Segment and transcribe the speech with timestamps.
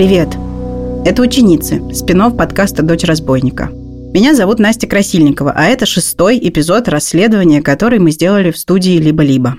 [0.00, 0.30] Привет!
[1.04, 3.68] Это «Ученицы»– спин подкаста «Дочь разбойника».
[3.70, 9.58] Меня зовут Настя Красильникова, а это шестой эпизод расследования, который мы сделали в студии «Либо-либо».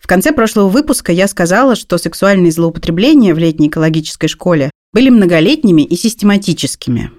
[0.00, 5.82] В конце прошлого выпуска я сказала, что сексуальные злоупотребления в летней экологической школе были многолетними
[5.82, 7.10] и систематическими.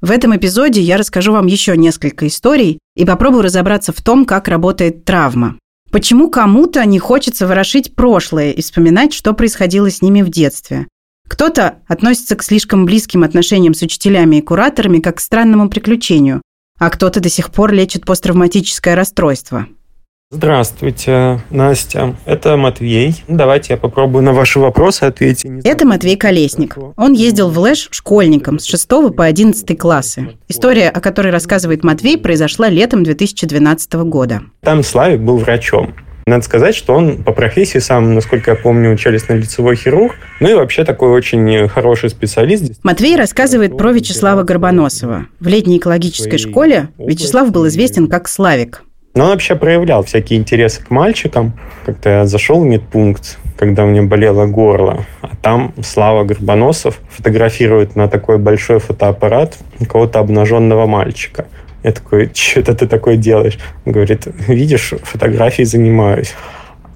[0.00, 4.46] В этом эпизоде я расскажу вам еще несколько историй и попробую разобраться в том, как
[4.46, 5.58] работает травма.
[5.90, 10.86] Почему кому-то не хочется ворошить прошлое и вспоминать, что происходило с ними в детстве?
[11.28, 16.42] Кто-то относится к слишком близким отношениям с учителями и кураторами как к странному приключению,
[16.78, 19.66] а кто-то до сих пор лечит посттравматическое расстройство.
[20.30, 22.14] Здравствуйте, Настя.
[22.26, 23.24] Это Матвей.
[23.28, 25.64] Давайте я попробую на ваши вопросы ответить.
[25.64, 26.76] Это Матвей Колесник.
[26.96, 30.36] Он ездил в Лэш школьником с 6 по 11 классы.
[30.46, 34.42] История, о которой рассказывает Матвей, произошла летом 2012 года.
[34.60, 35.94] Там Славик был врачом.
[36.28, 40.84] Надо сказать, что он по профессии сам, насколько я помню, челюстно-лицевой хирург, ну и вообще
[40.84, 42.74] такой очень хороший специалист.
[42.82, 45.26] Матвей рассказывает про Вячеслава Горбоносова.
[45.40, 48.82] В летней экологической школе Вячеслав был известен как Славик.
[49.14, 51.54] Но он вообще проявлял всякие интересы к мальчикам.
[51.86, 57.96] Как-то я зашел в медпункт, когда у меня болело горло, а там Слава Горбоносов фотографирует
[57.96, 61.46] на такой большой фотоаппарат какого-то обнаженного мальчика.
[61.82, 63.58] Я такой, что это ты такое делаешь?
[63.84, 66.34] Он говорит, видишь, фотографией занимаюсь.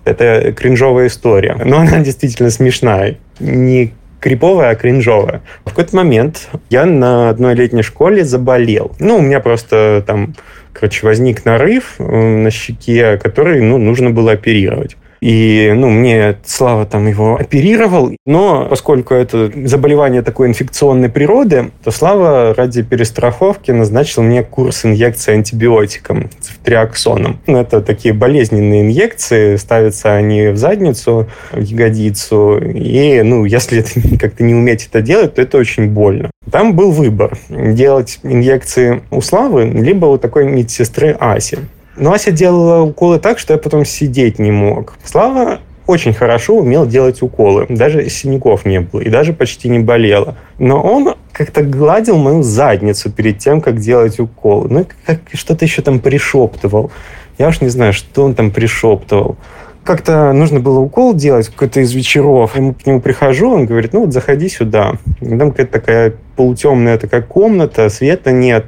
[0.05, 1.56] Это кринжовая история.
[1.64, 3.19] Но она действительно смешная.
[3.39, 5.42] Не криповая, а кринжовая.
[5.64, 8.92] В какой-то момент я на одной летней школе заболел.
[8.98, 10.34] Ну, у меня просто там,
[10.72, 14.96] короче, возник нарыв э, на щеке, который, ну, нужно было оперировать.
[15.23, 18.11] И, ну, мне Слава там его оперировал.
[18.27, 25.34] Но поскольку это заболевание такой инфекционной природы, то Слава ради перестраховки назначил мне курс инъекции
[25.34, 26.29] антибиотиком,
[26.64, 27.39] триаксоном.
[27.46, 32.58] Ну, это такие болезненные инъекции, ставятся они в задницу, в ягодицу.
[32.58, 33.85] И, ну, если
[34.20, 36.33] как-то не уметь это делать, то это очень больно.
[36.51, 37.39] Там был выбор.
[37.48, 41.61] Делать инъекции у Славы, либо у такой медсестры Аси.
[41.97, 44.95] Но Ася делала уколы так, что я потом сидеть не мог.
[45.05, 47.67] Слава очень хорошо умел делать уколы.
[47.69, 49.01] Даже синяков не было.
[49.01, 50.36] И даже почти не болело.
[50.58, 54.67] Но он как-то гладил мою задницу перед тем, как делать укол.
[54.69, 56.91] Ну, как что-то еще там пришептывал.
[57.39, 59.36] Я уж не знаю, что он там пришептывал.
[59.85, 62.52] Как-то нужно было укол делать какой-то из вечеров.
[62.55, 64.92] Я к нему прихожу, он говорит, ну вот заходи сюда.
[65.19, 68.67] Там какая-то такая полутемная такая комната, света нет.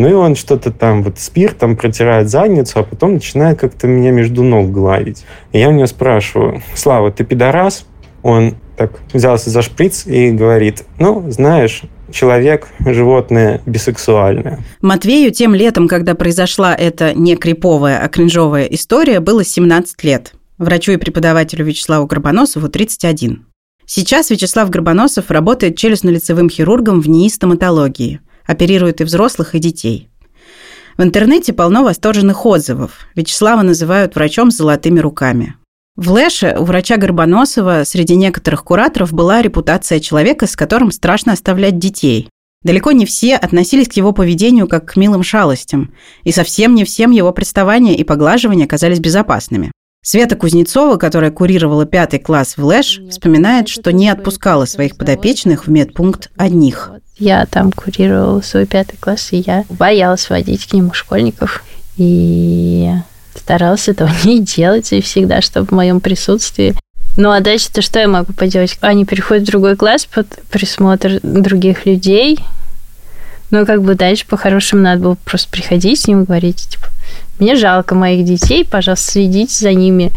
[0.00, 4.42] Ну и он что-то там, вот спиртом протирает задницу, а потом начинает как-то меня между
[4.42, 5.26] ног гладить.
[5.52, 7.84] И я у него спрашиваю, Слава, ты пидорас?
[8.22, 14.60] Он так взялся за шприц и говорит, ну, знаешь, человек, животное бисексуальное.
[14.80, 20.32] Матвею тем летом, когда произошла эта не криповая, а кринжовая история, было 17 лет.
[20.56, 23.44] Врачу и преподавателю Вячеславу Горбоносову 31.
[23.84, 30.08] Сейчас Вячеслав Горбоносов работает челюстно-лицевым хирургом в НИИ стоматологии– оперирует и взрослых, и детей.
[30.98, 33.06] В интернете полно восторженных отзывов.
[33.14, 35.54] Вячеслава называют врачом с золотыми руками.
[35.96, 41.78] В Лэше у врача Горбоносова среди некоторых кураторов была репутация человека, с которым страшно оставлять
[41.78, 42.28] детей.
[42.62, 45.94] Далеко не все относились к его поведению как к милым шалостям,
[46.24, 49.72] и совсем не всем его приставания и поглаживания казались безопасными.
[50.02, 55.70] Света Кузнецова, которая курировала пятый класс в Лэш, вспоминает, что не отпускала своих подопечных в
[55.70, 56.90] медпункт одних.
[57.18, 61.62] Я там курировала свой пятый класс, и я боялась водить к нему школьников.
[61.98, 62.90] И
[63.34, 66.74] старалась этого не делать, и всегда, чтобы в моем присутствии
[67.16, 68.78] ну а дальше-то что я могу поделать?
[68.80, 72.38] Они переходят в другой класс под присмотр других людей.
[73.50, 76.86] Ну, как бы дальше по-хорошему надо было просто приходить с ним и говорить, типа,
[77.38, 80.12] мне жалко моих детей, пожалуйста, следите за ними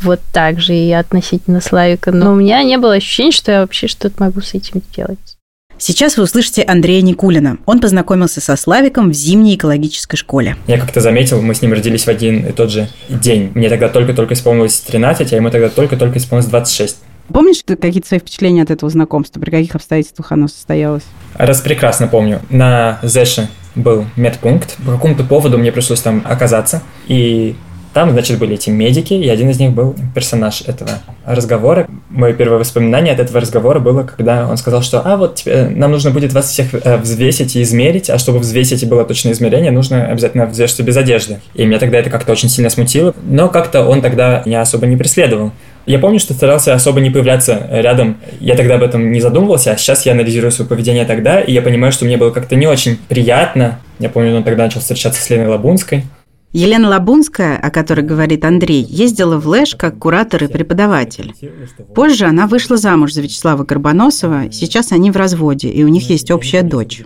[0.00, 2.12] вот так же и относительно Славика.
[2.12, 5.18] Но у меня не было ощущения, что я вообще что-то могу с этим делать.
[5.80, 7.58] Сейчас вы услышите Андрея Никулина.
[7.64, 10.56] Он познакомился со Славиком в зимней экологической школе.
[10.66, 13.52] Я как-то заметил, мы с ним родились в один и тот же день.
[13.54, 16.96] Мне тогда только-только исполнилось 13, а ему тогда только-только исполнилось 26.
[17.32, 19.40] Помнишь какие-то свои впечатления от этого знакомства?
[19.40, 21.04] При каких обстоятельствах оно состоялось?
[21.34, 22.40] Раз прекрасно помню.
[22.50, 24.76] На Зэше был медпункт.
[24.84, 26.82] По какому-то поводу мне пришлось там оказаться.
[27.06, 27.54] И
[27.94, 30.90] там, значит, были эти медики, и один из них был персонаж этого
[31.24, 31.88] разговора.
[32.10, 35.90] Мое первое воспоминание от этого разговора было, когда он сказал, что «А, вот тебе, нам
[35.92, 39.70] нужно будет вас всех э, взвесить и измерить, а чтобы взвесить и было точное измерение,
[39.70, 41.40] нужно обязательно взвешиваться без одежды».
[41.54, 44.96] И меня тогда это как-то очень сильно смутило, но как-то он тогда меня особо не
[44.96, 45.52] преследовал.
[45.88, 48.18] Я помню, что старался особо не появляться рядом.
[48.40, 51.62] Я тогда об этом не задумывался, а сейчас я анализирую свое поведение тогда, и я
[51.62, 53.80] понимаю, что мне было как-то не очень приятно.
[53.98, 56.04] Я помню, он тогда начал встречаться с Леной Лабунской.
[56.52, 61.34] Елена Лабунская, о которой говорит Андрей, ездила в Лэш как куратор и преподаватель.
[61.94, 66.30] Позже она вышла замуж за Вячеслава Горбоносова, сейчас они в разводе, и у них есть
[66.30, 67.02] общая дочь.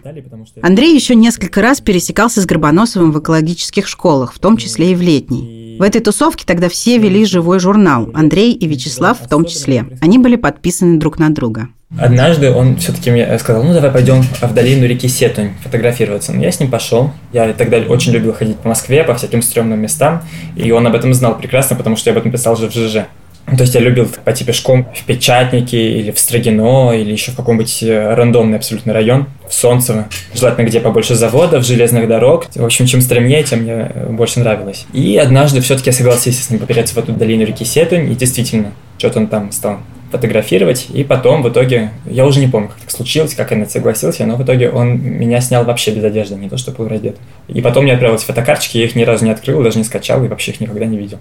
[0.61, 5.03] Андрей еще несколько раз пересекался с Горбоносовым в экологических школах, в том числе и в
[5.03, 5.62] летней.
[5.79, 9.87] В этой тусовке тогда все вели живой журнал, Андрей и Вячеслав в том числе.
[10.01, 11.69] Они были подписаны друг на друга.
[11.99, 16.33] Однажды он все-таки мне сказал, ну давай пойдем в долину реки Сетунь фотографироваться.
[16.33, 17.11] Ну, я с ним пошел.
[17.33, 20.23] Я тогда очень любил ходить по Москве, по всяким стрёмным местам.
[20.57, 23.07] И он об этом знал прекрасно, потому что я об этом писал уже в ЖЖ.
[23.47, 27.83] То есть я любил пойти пешком в Печатнике или в Строгино, или еще в каком-нибудь
[27.83, 30.09] э, рандомный абсолютно район, в Солнцево.
[30.33, 32.47] Желательно, где побольше заводов, железных дорог.
[32.55, 34.87] В общем, чем стремнее, тем мне больше нравилось.
[34.93, 38.73] И однажды все-таки я согласился с ним попереться в эту долину реки Сетунь, и действительно,
[38.97, 39.79] что-то он там стал
[40.13, 43.63] фотографировать, и потом в итоге, я уже не помню, как так случилось, как я на
[43.63, 46.87] это согласился, но в итоге он меня снял вообще без одежды, не то, что был
[46.87, 47.17] раздет.
[47.49, 50.29] И потом мне отправились фотокарточки, я их ни разу не открыл, даже не скачал и
[50.29, 51.19] вообще их никогда не видел.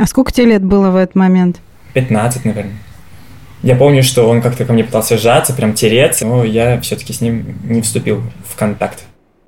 [0.00, 1.60] А сколько тебе лет было в этот момент?
[1.92, 2.72] 15, наверное.
[3.62, 7.20] Я помню, что он как-то ко мне пытался сжаться, прям тереться, но я все-таки с
[7.20, 9.00] ним не вступил в контакт.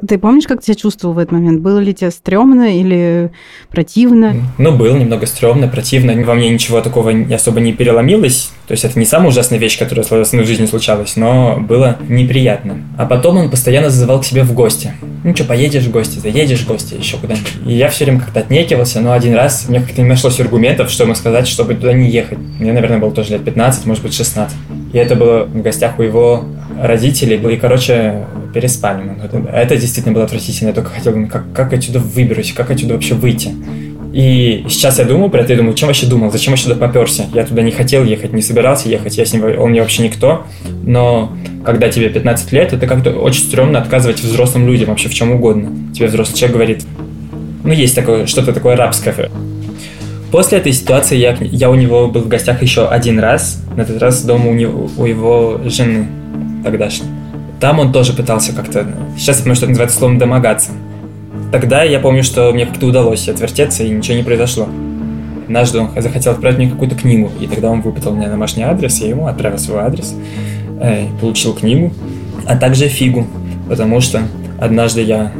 [0.06, 1.60] Ты помнишь, как ты себя чувствовал в этот момент?
[1.60, 3.30] Было ли тебе стрёмно или
[3.70, 4.34] противно?
[4.58, 6.12] Ну, было немного стрёмно, противно.
[6.24, 8.50] Во мне ничего такого особо не переломилось.
[8.66, 12.78] То есть это не самая ужасная вещь, которая в моей жизни случалась, но было неприятно.
[12.98, 14.92] А потом он постоянно зазывал к себе в гости.
[15.22, 17.52] Ну что, поедешь в гости, заедешь в гости, еще куда-нибудь.
[17.64, 21.04] И я все время как-то отнекивался, но один раз мне как-то не нашлось аргументов, что
[21.04, 22.38] ему сказать, чтобы туда не ехать.
[22.38, 24.56] Мне, наверное, было тоже лет 15, может быть, 16.
[24.92, 26.44] И это было в гостях у его
[26.80, 27.36] родителей.
[27.36, 29.48] И, короче, переспали мы.
[29.48, 30.68] Это действительно было отвратительно.
[30.68, 33.50] Я только хотел, как, как отсюда выберусь, как отсюда вообще выйти.
[34.12, 37.24] И сейчас я думаю про это, я думаю, чем вообще думал, зачем я сюда поперся?
[37.32, 40.44] Я туда не хотел ехать, не собирался ехать, я с ним, он мне вообще никто.
[40.84, 41.32] Но
[41.64, 45.70] когда тебе 15 лет, это как-то очень стрёмно отказывать взрослым людям вообще в чем угодно.
[45.94, 46.84] Тебе взрослый человек говорит,
[47.64, 49.30] ну есть такое, что-то такое рабское.
[50.30, 54.00] После этой ситуации я, я у него был в гостях еще один раз, на этот
[54.00, 56.06] раз дома у, него, у его жены
[56.62, 57.08] тогдашней.
[57.60, 58.86] Там он тоже пытался как-то,
[59.16, 60.70] сейчас я понимаю, что это называется словом домогаться.
[61.52, 64.68] Тогда я помню, что мне как-то удалось отвертеться, и ничего не произошло.
[65.44, 69.08] Однажды он захотел отправить мне какую-то книгу, и тогда он выпытал мне домашний адрес, я
[69.08, 70.14] ему отправил свой адрес,
[70.80, 71.92] э, получил книгу,
[72.46, 73.26] а также фигу,
[73.68, 74.22] потому что
[74.58, 75.30] однажды я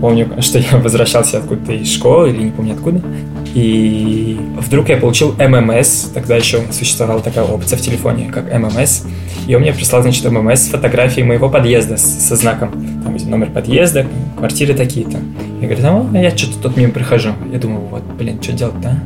[0.00, 3.02] помню, что я возвращался откуда-то из школы, или не помню откуда,
[3.54, 9.02] и вдруг я получил ММС, тогда еще существовала такая опция в телефоне, как ММС,
[9.46, 12.70] и он мне прислал, значит, ММС с фотографией моего подъезда со знаком,
[13.02, 14.06] там номер подъезда,
[14.36, 15.18] квартиры такие-то.
[15.60, 17.30] Я говорю, а я что-то тут мимо прихожу.
[17.52, 18.98] Я думаю, вот, блин, что делать-то, а?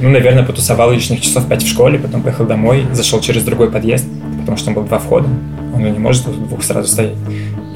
[0.00, 4.06] Ну, наверное, потусовал лишних часов пять в школе, потом поехал домой, зашел через другой подъезд,
[4.40, 5.28] потому что там было два входа,
[5.74, 7.14] он не может двух сразу стоять.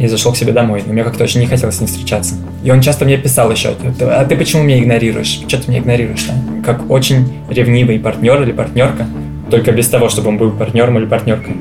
[0.02, 2.34] И зашел к себе домой, но мне как-то очень не хотелось с ним встречаться.
[2.64, 5.44] И он часто мне писал еще, а ты почему меня игнорируешь?
[5.46, 6.24] Что ты меня игнорируешь?
[6.24, 6.34] Да?
[6.64, 9.06] Как очень ревнивый партнер или партнерка,
[9.48, 11.54] только без того, чтобы он был партнером или партнеркой.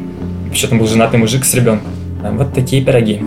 [0.47, 1.91] Вообще там был женатый мужик с ребенком.
[2.23, 3.21] Вот такие пироги.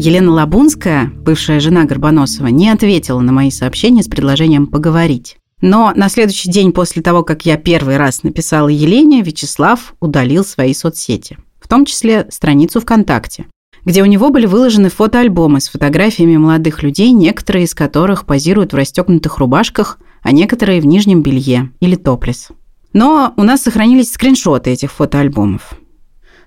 [0.00, 5.36] Елена Лабунская, бывшая жена Горбоносова, не ответила на мои сообщения с предложением поговорить.
[5.60, 10.72] Но на следующий день после того, как я первый раз написала Елене, Вячеслав удалил свои
[10.72, 13.46] соцсети, в том числе страницу ВКонтакте,
[13.84, 18.76] где у него были выложены фотоальбомы с фотографиями молодых людей, некоторые из которых позируют в
[18.76, 22.48] расстегнутых рубашках, а некоторые в нижнем белье или топлес.
[22.92, 25.74] Но у нас сохранились скриншоты этих фотоальбомов.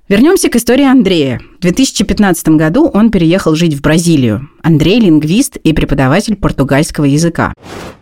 [0.09, 1.39] Вернемся к истории Андрея.
[1.57, 4.49] В 2015 году он переехал жить в Бразилию.
[4.61, 7.53] Андрей– лингвист и преподаватель португальского языка.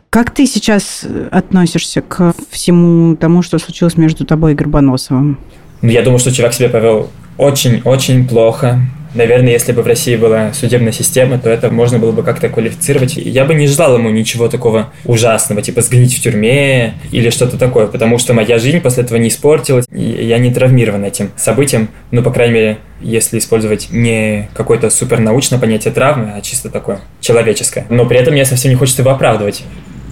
[0.09, 5.37] Как ты сейчас относишься к всему тому, что случилось между тобой и Горбоносовым?
[5.83, 8.79] Я думаю, что человек себя повел очень-очень плохо.
[9.13, 13.17] Наверное, если бы в России была судебная система, то это можно было бы как-то квалифицировать.
[13.17, 17.85] Я бы не желал ему ничего такого ужасного, типа сгнить в тюрьме или что-то такое,
[17.85, 21.89] потому что моя жизнь после этого не испортилась, и я не травмирован этим событием.
[22.09, 27.85] Ну, по крайней мере, если использовать не какое-то супернаучное понятие травмы, а чисто такое человеческое.
[27.89, 29.63] Но при этом мне совсем не хочется его оправдывать.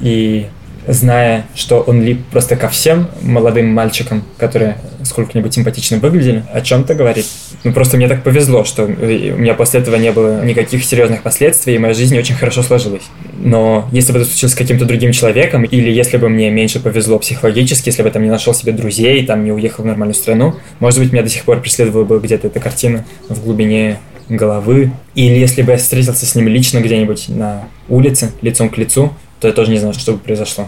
[0.02, 0.48] И
[0.88, 6.96] зная, что он лип просто ко всем молодым мальчикам, которые сколько-нибудь симпатично выглядели, о чем-то
[6.96, 7.26] говорит.
[7.64, 11.76] Ну, просто мне так повезло, что у меня после этого не было никаких серьезных последствий,
[11.76, 13.04] и моя жизнь очень хорошо сложилась.
[13.38, 17.20] Но если бы это случилось с каким-то другим человеком, или если бы мне меньше повезло
[17.20, 20.56] психологически, если бы я там не нашел себе друзей, там не уехал в нормальную страну,
[20.80, 24.00] может быть, меня до сих пор преследовала бы где-то эта картина в глубине
[24.30, 24.92] головы.
[25.16, 29.48] Или если бы я встретился с ним лично где-нибудь на улице, лицом к лицу, то
[29.48, 30.68] я тоже не знаю, что бы произошло.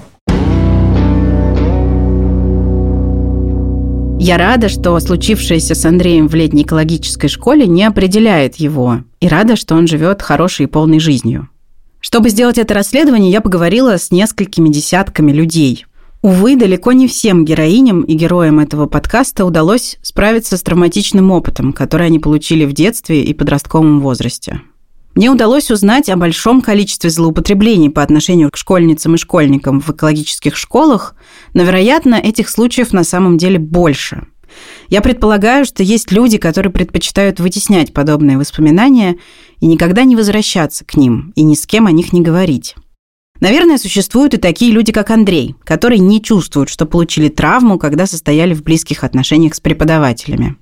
[4.22, 9.56] Я рада, что случившееся с Андреем в летней экологической школе не определяет его, и рада,
[9.56, 11.48] что он живет хорошей и полной жизнью.
[12.02, 15.86] Чтобы сделать это расследование, я поговорила с несколькими десятками людей.
[16.22, 22.08] Увы, далеко не всем героиням и героям этого подкаста удалось справиться с травматичным опытом, который
[22.08, 24.62] они получили в детстве и подростковом возрасте.
[25.20, 30.56] Мне удалось узнать о большом количестве злоупотреблений по отношению к школьницам и школьникам в экологических
[30.56, 31.14] школах,
[31.54, 34.28] но, вероятно, этих случаев на самом деле больше.
[34.88, 39.18] Я предполагаю, что есть люди, которые предпочитают вытеснять подобные воспоминания
[39.60, 42.76] и никогда не возвращаться к ним, и ни с кем о них не говорить.
[43.42, 48.54] Наверное, существуют и такие люди, как Андрей, которые не чувствуют, что получили травму, когда состояли
[48.54, 50.56] в близких отношениях с преподавателями.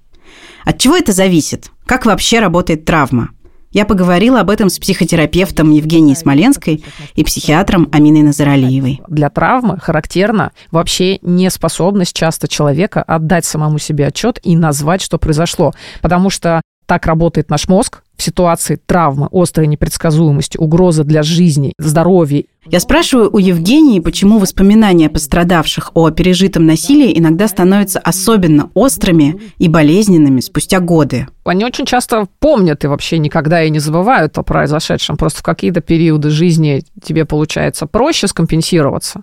[0.66, 1.72] От чего это зависит?
[1.86, 3.30] Как вообще работает травма?
[3.72, 6.84] Я поговорила об этом с психотерапевтом Евгенией Смоленской
[7.16, 9.02] и психиатром Аминой Назаралиевой.
[9.08, 15.74] Для травмы характерна вообще неспособность часто человека отдать самому себе отчет и назвать, что произошло.
[16.02, 22.46] Потому что так работает наш мозг, в ситуации травмы, острой непредсказуемости, угрозы для жизни, здоровья.
[22.70, 29.70] Я спрашиваю у Евгении, почему воспоминания пострадавших о пережитом насилии иногда становятся особенно острыми и
[29.70, 31.28] болезненными спустя годы.
[31.46, 35.16] Они очень часто помнят и вообще никогда и не забывают о произошедшем.
[35.16, 39.22] Просто в какие-то периоды жизни тебе получается проще скомпенсироваться,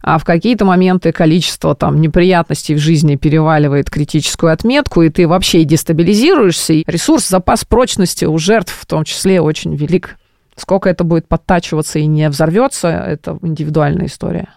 [0.00, 5.64] а в какие-то моменты количество там неприятностей в жизни переваливает критическую отметку, и ты вообще
[5.64, 10.16] дестабилизируешься, и ресурс, запас прочности у жертв в том числе очень велик.
[10.56, 14.48] Сколько это будет подтачиваться и не взорвется, это индивидуальная история.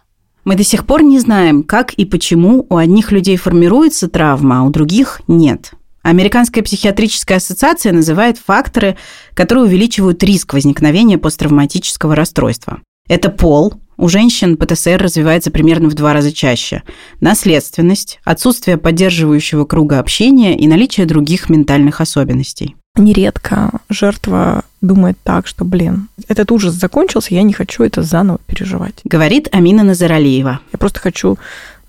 [0.45, 4.63] Мы до сих пор не знаем, как и почему у одних людей формируется травма, а
[4.63, 5.73] у других нет.
[6.01, 8.95] Американская психиатрическая ассоциация называет факторы,
[9.33, 12.79] которые увеличивают риск возникновения посттравматического расстройства.
[13.09, 16.83] Это пол, у женщин ПТСР развивается примерно в два раза чаще.
[17.19, 25.65] Наследственность, отсутствие поддерживающего круга общения и наличие других ментальных особенностей нередко жертва думает так, что,
[25.65, 28.95] блин, этот ужас закончился, я не хочу это заново переживать.
[29.03, 30.59] Говорит Амина Назаралиева.
[30.71, 31.37] Я просто хочу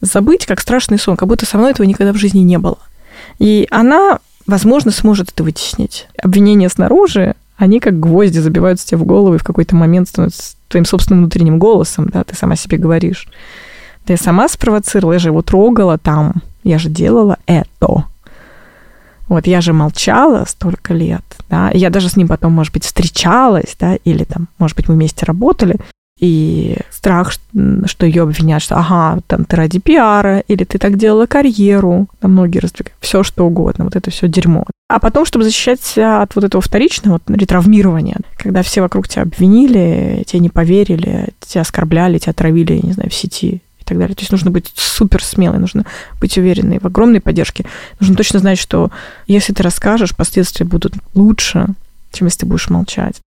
[0.00, 2.78] забыть, как страшный сон, как будто со мной этого никогда в жизни не было.
[3.38, 6.08] И она, возможно, сможет это вытеснить.
[6.22, 10.84] Обвинения снаружи, они как гвозди забиваются тебе в голову и в какой-то момент становятся твоим
[10.84, 13.28] собственным внутренним голосом, да, ты сама себе говоришь.
[14.06, 18.04] Да я сама спровоцировала, я же его трогала там, я же делала это.
[19.30, 23.76] Вот я же молчала столько лет, да, я даже с ним потом, может быть, встречалась,
[23.78, 25.76] да, или там, может быть, мы вместе работали,
[26.18, 27.32] и страх,
[27.86, 32.32] что ее обвинят, что ага, там ты ради пиара, или ты так делала карьеру, там
[32.32, 34.66] многие раздвигают, все что угодно, вот это все дерьмо.
[34.88, 40.24] А потом, чтобы защищать от вот этого вторичного вот, ретравмирования, когда все вокруг тебя обвинили,
[40.26, 44.14] тебе не поверили, тебя оскорбляли, тебя отравили, не знаю, в сети, так далее.
[44.14, 45.84] То есть нужно быть супер смелой, нужно
[46.20, 47.66] быть уверенной в огромной поддержке.
[48.00, 48.90] Нужно точно знать, что
[49.26, 51.66] если ты расскажешь, последствия будут лучше,
[52.12, 53.20] чем если ты будешь молчать.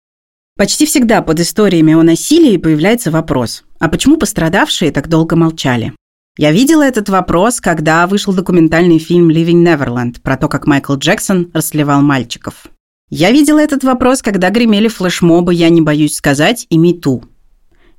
[0.57, 5.93] Почти всегда под историями о насилии появляется вопрос, а почему пострадавшие так долго молчали?
[6.37, 11.51] Я видела этот вопрос, когда вышел документальный фильм «Living Neverland» про то, как Майкл Джексон
[11.53, 12.65] расливал мальчиков.
[13.09, 17.23] Я видела этот вопрос, когда гремели флешмобы «Я не боюсь сказать» и «Мету».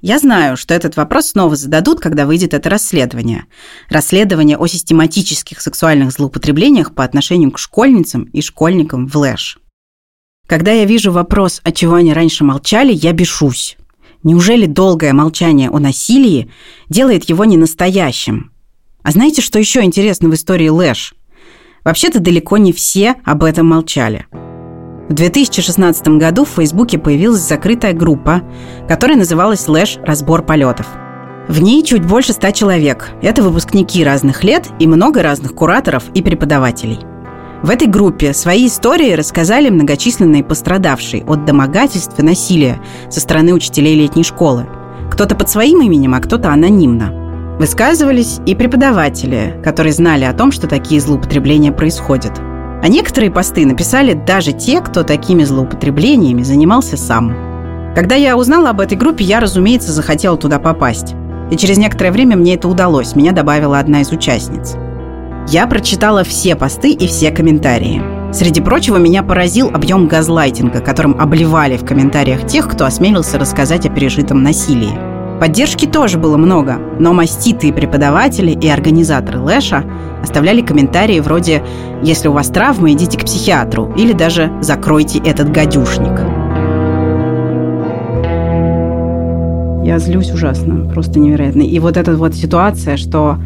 [0.06, 3.46] Я знаю, что этот вопрос снова зададут, когда выйдет это расследование.
[3.88, 9.58] Расследование о систематических сексуальных злоупотреблениях по отношению к школьницам и школьникам в Лэш.
[10.46, 13.78] Когда я вижу вопрос, от чего они раньше молчали, я бешусь.
[14.22, 16.50] Неужели долгое молчание о насилии
[16.90, 18.52] делает его ненастоящим?
[19.02, 21.14] А знаете, что еще интересно в истории Лэш?
[21.82, 24.26] Вообще-то далеко не все об этом молчали.
[25.08, 28.40] В 2016 году в Фейсбуке появилась закрытая группа,
[28.88, 29.98] которая называлась «Лэш.
[30.02, 30.86] Разбор полетов».
[31.46, 33.10] В ней чуть больше ста человек.
[33.20, 37.00] Это выпускники разных лет и много разных кураторов и преподавателей.
[37.62, 42.80] В этой группе свои истории рассказали многочисленные пострадавшие от домогательств и насилия
[43.10, 44.66] со стороны учителей летней школы.
[45.10, 47.56] Кто-то под своим именем, а кто-то анонимно.
[47.58, 52.40] Высказывались и преподаватели, которые знали о том, что такие злоупотребления происходят–
[52.84, 57.34] а некоторые посты написали даже те, кто такими злоупотреблениями занимался сам.
[57.94, 61.14] Когда я узнала об этой группе, я, разумеется, захотела туда попасть.
[61.50, 64.74] И через некоторое время мне это удалось, меня добавила одна из участниц.
[65.48, 68.02] Я прочитала все посты и все комментарии.
[68.34, 73.88] Среди прочего, меня поразил объем газлайтинга, которым обливали в комментариях тех, кто осмелился рассказать о
[73.88, 74.92] пережитом насилии.
[75.40, 79.84] Поддержки тоже было много, но маститые преподаватели и организаторы Лэша
[80.24, 81.62] оставляли комментарии вроде
[82.02, 86.20] «Если у вас травма, идите к психиатру» или даже «Закройте этот гадюшник».
[89.86, 91.62] Я злюсь ужасно, просто невероятно.
[91.62, 93.38] И вот эта вот ситуация, что,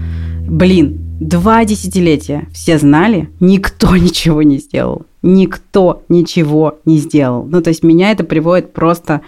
[0.49, 5.03] блин, Два десятилетия все знали, никто ничего не сделал.
[5.23, 7.45] Никто ничего не сделал.
[7.45, 9.23] Ну, то есть меня это приводит просто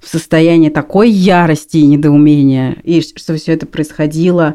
[0.00, 4.54] в состояние такой ярости и недоумения, и что все это происходило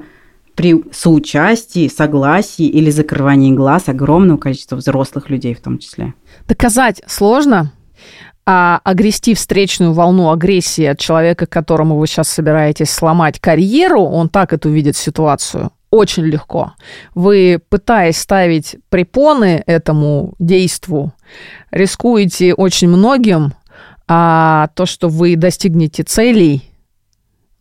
[0.55, 6.13] при соучастии, согласии или закрывании глаз огромного количества взрослых людей в том числе.
[6.47, 7.71] Доказать сложно,
[8.45, 14.53] а огрести встречную волну агрессии от человека, которому вы сейчас собираетесь сломать карьеру, он так
[14.53, 16.73] это увидит ситуацию, очень легко.
[17.15, 21.13] Вы, пытаясь ставить препоны этому действу,
[21.71, 23.53] рискуете очень многим,
[24.07, 26.69] а то, что вы достигнете целей,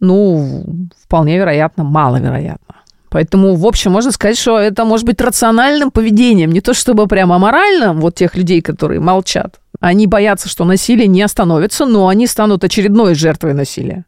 [0.00, 0.64] ну,
[1.00, 2.81] вполне вероятно, маловероятно.
[3.12, 7.38] Поэтому, в общем, можно сказать, что это может быть рациональным поведением, не то чтобы прямо
[7.38, 9.60] моральным, вот тех людей, которые молчат.
[9.80, 14.06] Они боятся, что насилие не остановится, но они станут очередной жертвой насилия.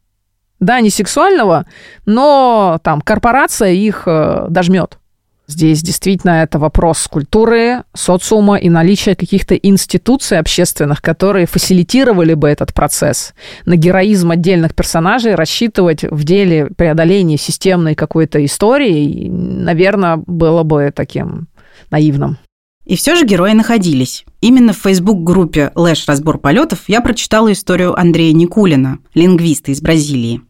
[0.59, 1.67] Да, не сексуального,
[2.07, 4.99] но там корпорация их э, дожмет.
[5.47, 12.73] Здесь действительно это вопрос культуры, социума и наличия каких-то институций общественных, которые фасилитировали бы этот
[12.73, 13.35] процесс.
[13.67, 21.49] На героизм отдельных персонажей рассчитывать в деле преодоления системной какой-то истории, наверное, было бы таким
[21.91, 22.39] наивным.
[22.87, 24.25] И все же герои находились.
[24.41, 26.07] Именно в фейсбук-группе «Лэш.
[26.07, 30.43] Разбор полетов» я прочитала историю Андрея Никулина, лингвиста из Бразилии.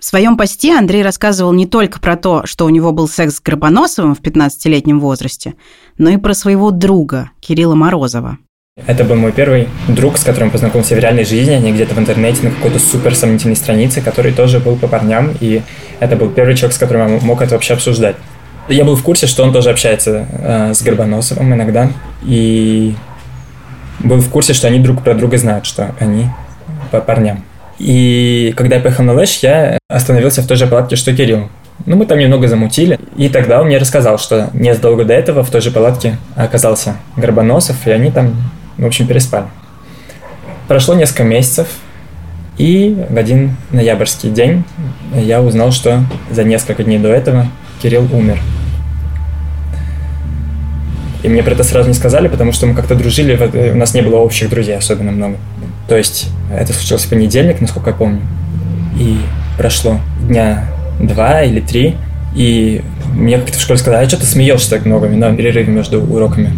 [0.00, 3.40] В своем посте Андрей рассказывал не только про то, что у него был секс с
[3.40, 5.54] Горбоносовым в 15-летнем возрасте,
[5.98, 8.38] но и про своего друга Кирилла Морозова.
[8.86, 11.98] Это был мой первый друг, с которым познакомился в реальной жизни, а не где-то в
[11.98, 15.60] интернете на какой-то супер сомнительной странице, который тоже был по парням, и
[15.98, 18.16] это был первый человек, с которым я мог это вообще обсуждать.
[18.70, 21.92] Я был в курсе, что он тоже общается э, с Горбоносовым иногда,
[22.22, 22.94] и
[23.98, 26.24] был в курсе, что они друг про друга знают, что они
[26.90, 27.44] по парням.
[27.80, 31.48] И когда я поехал на Лэш, я остановился в той же палатке, что Кирилл.
[31.86, 33.00] Ну, мы там немного замутили.
[33.16, 37.86] И тогда он мне рассказал, что незадолго до этого в той же палатке оказался Горбоносов,
[37.86, 38.36] и они там,
[38.76, 39.46] в общем, переспали.
[40.68, 41.68] Прошло несколько месяцев,
[42.58, 44.62] и в один ноябрьский день
[45.14, 47.46] я узнал, что за несколько дней до этого
[47.82, 48.38] Кирилл умер.
[51.22, 53.36] И мне про это сразу не сказали, потому что мы как-то дружили,
[53.72, 55.36] у нас не было общих друзей особенно много.
[55.88, 58.20] То есть это случилось в понедельник, насколько я помню.
[58.98, 59.18] И
[59.58, 60.66] прошло дня
[61.00, 61.96] два или три,
[62.34, 66.02] и мне как-то в школе сказали, а что ты смеешься так много на перерыве между
[66.02, 66.52] уроками?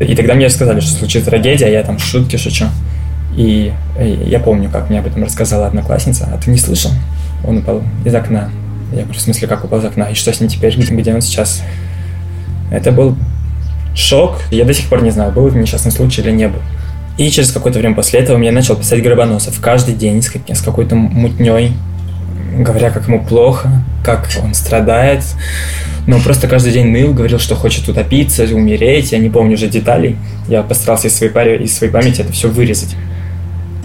[0.00, 2.66] И тогда мне сказали, что случится трагедия, а я там шутки шучу.
[3.36, 6.28] И я помню, как мне об этом рассказала одноклассница.
[6.32, 6.90] А ты не слышал?
[7.44, 8.50] Он упал из окна.
[8.92, 10.04] Я говорю, в смысле, как упал из окна?
[10.04, 10.76] И что с ним теперь?
[10.76, 11.62] Где он сейчас?
[12.70, 13.16] Это был
[13.98, 14.40] шок.
[14.50, 16.60] Я до сих пор не знаю, был это несчастный случай или не был.
[17.16, 20.94] И через какое-то время после этого мне начал писать Грабоносов каждый день с, с какой-то
[20.94, 21.72] мутней,
[22.56, 25.24] говоря, как ему плохо, как он страдает.
[26.06, 29.12] Но он просто каждый день ныл, говорил, что хочет утопиться, умереть.
[29.12, 30.16] Я не помню уже деталей.
[30.48, 32.94] Я постарался из своей, пари, из своей памяти это все вырезать.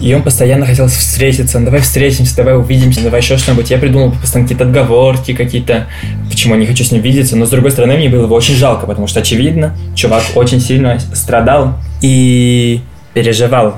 [0.00, 3.70] И он постоянно хотел встретиться, давай встретимся, давай увидимся, давай еще что-нибудь.
[3.70, 5.86] Я придумал постоянно какие-то отговорки какие-то,
[6.28, 7.36] почему я не хочу с ним видеться.
[7.36, 10.98] Но с другой стороны, мне было его очень жалко, потому что, очевидно, чувак очень сильно
[11.14, 11.74] страдал.
[12.02, 12.80] И
[13.14, 13.76] переживал.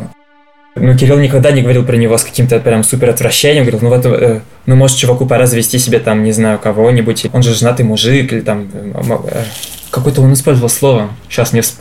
[0.74, 3.64] Ну, Кирилл никогда не говорил про него с каким-то прям супер отвращением.
[3.64, 7.26] Говорил, ну, вот, э, ну, может, чуваку пора завести себе там, не знаю, кого-нибудь.
[7.33, 8.68] Он же женатый мужик или там...
[8.74, 9.44] Э,
[9.90, 11.09] какое-то он использовал слово.
[11.31, 11.81] Сейчас не всп...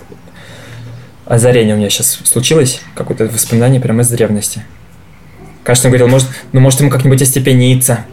[1.25, 2.81] Озарение у меня сейчас случилось.
[2.93, 4.63] Какое-то воспоминание прямо из древности.
[5.63, 8.05] Кажется, он говорил, может, ну, может, ему как-нибудь остепениться.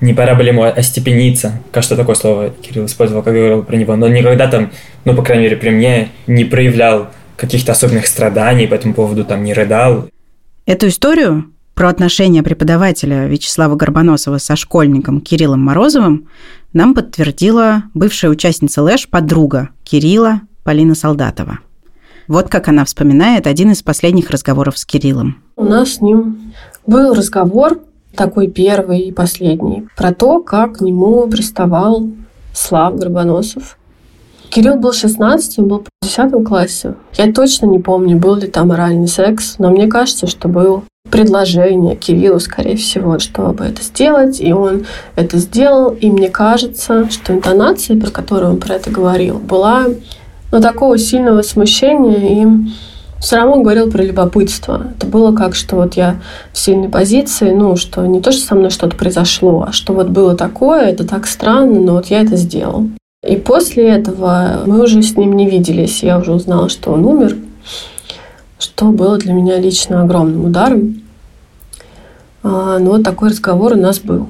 [0.00, 1.60] Не пора бы ему остепениться.
[1.72, 3.96] Кажется, такое слово Кирилл использовал, когда говорил про него.
[3.96, 4.70] Но никогда там,
[5.04, 9.44] ну, по крайней мере, при мне не проявлял каких-то особенных страданий по этому поводу там
[9.44, 10.08] не рыдал.
[10.66, 16.28] Эту историю про отношения преподавателя Вячеслава Горбоносова со школьником Кириллом Морозовым
[16.74, 21.60] нам подтвердила бывшая участница Лэш, подруга Кирилла Полина Солдатова.
[22.28, 25.42] Вот как она вспоминает один из последних разговоров с Кириллом.
[25.56, 26.52] У нас с ним
[26.86, 27.80] был разговор,
[28.14, 32.06] такой первый и последний, про то, как к нему приставал
[32.52, 33.78] Слав Горбоносов.
[34.50, 36.94] Кирилл был 16, он был в 10 классе.
[37.16, 41.96] Я точно не помню, был ли там оральный секс, но мне кажется, что был предложение
[41.96, 44.84] Кириллу, скорее всего, чтобы это сделать, и он
[45.16, 49.86] это сделал, и мне кажется, что интонация, про которую он про это говорил, была
[50.50, 52.46] ну, такого сильного смущения, и
[53.20, 54.88] все равно говорил про любопытство.
[54.96, 56.20] Это было как, что вот я
[56.52, 60.08] в сильной позиции, ну, что не то, что со мной что-то произошло, а что вот
[60.08, 62.88] было такое, это так странно, но вот я это сделал.
[63.26, 66.04] И после этого мы уже с ним не виделись.
[66.04, 67.36] Я уже узнала, что он умер,
[68.60, 71.02] что было для меня лично огромным ударом.
[72.44, 74.28] А, но вот такой разговор у нас был.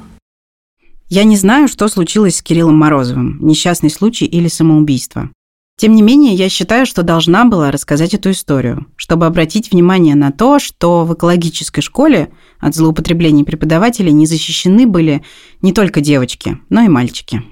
[1.10, 5.30] Я не знаю, что случилось с Кириллом Морозовым, несчастный случай или самоубийство.
[5.78, 10.32] Тем не менее, я считаю, что должна была рассказать эту историю, чтобы обратить внимание на
[10.32, 15.22] то, что в экологической школе от злоупотреблений преподавателей не защищены были
[15.62, 17.44] не только девочки, но и мальчики.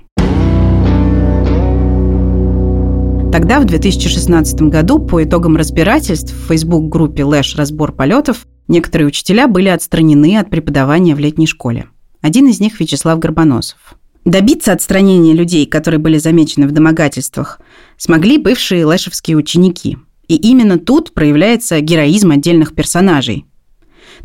[3.31, 7.55] Тогда, в 2016 году, по итогам разбирательств в Facebook-группе «Лэш.
[7.55, 11.87] Разбор полетов», некоторые учителя были отстранены от преподавания в летней школе.
[12.23, 13.97] Один из них– Вячеслав Горбоносов.
[14.27, 17.61] Добиться отстранения людей, которые были замечены в домогательствах,
[17.97, 19.99] смогли бывшие лэшевские ученики.
[20.29, 23.45] И именно тут проявляется героизм отдельных персонажей.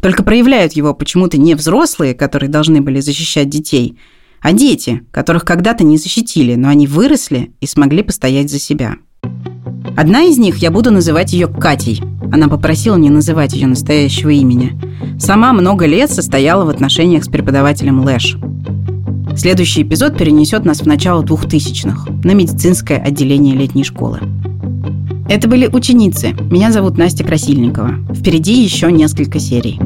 [0.02, 3.98] Только проявляют его почему-то не взрослые, которые должны были защищать детей,
[4.42, 8.96] а дети, которых когда-то не защитили, но они выросли и смогли постоять за себя.
[9.96, 12.02] Одна из них, я буду называть ее Катей.
[12.32, 14.80] Она попросила не называть ее настоящего имени.
[15.20, 18.38] Сама много лет состояла в отношениях с преподавателем Лэш.
[19.36, 24.20] Следующий эпизод перенесет нас в начало 2000-х на медицинское отделение летней школы.
[25.30, 26.34] Это были ученицы.
[26.52, 27.96] Меня зовут Настя Красильникова.
[28.14, 29.80] Впереди еще несколько серий.